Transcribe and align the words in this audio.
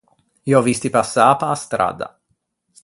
Î 0.49 0.51
ò 0.57 0.61
visti 0.67 0.89
passâ 0.95 1.25
pe-a 1.39 1.55
stradda. 1.63 2.07